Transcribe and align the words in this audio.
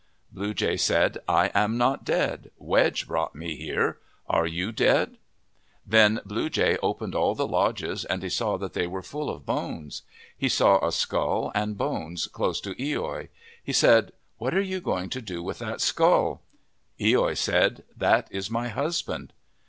Blue 0.31 0.55
Jay 0.55 0.77
said," 0.77 1.19
I 1.43 1.51
am 1.53 1.77
not 1.77 2.03
dead. 2.03 2.49
Wedge 2.57 3.05
brought 3.07 3.35
me 3.35 3.55
here. 3.55 3.99
Are 4.27 4.47
you 4.47 4.71
dead?' 4.71 5.17
95 5.17 5.17
MYTHS 5.17 5.19
AND 5.27 5.91
LEGENDS 6.15 6.23
Then 6.25 6.27
Blue 6.27 6.49
Jay 6.49 6.77
opened 6.81 7.13
all 7.13 7.35
the 7.35 7.47
lodges 7.47 8.05
and 8.05 8.23
he 8.23 8.29
saw 8.29 8.57
that 8.57 8.73
they 8.73 8.87
were 8.87 9.03
full 9.03 9.29
of 9.29 9.45
bones. 9.45 10.01
He 10.35 10.49
saw 10.49 10.83
a 10.83 10.91
skull 10.91 11.51
and 11.53 11.77
bones 11.77 12.25
close 12.25 12.59
to 12.61 12.73
loi. 12.79 13.29
He 13.63 13.73
said," 13.73 14.11
What 14.39 14.55
are 14.55 14.59
you 14.61 14.81
going 14.81 15.09
to 15.11 15.21
do 15.21 15.43
with 15.43 15.59
that 15.59 15.81
skull?' 15.81 16.41
loi 16.99 17.35
said," 17.35 17.83
That 17.95 18.27
is 18.31 18.49
my 18.49 18.69
husband." 18.69 19.33